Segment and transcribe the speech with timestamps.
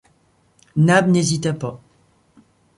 [0.77, 1.79] Nab n’hésita pas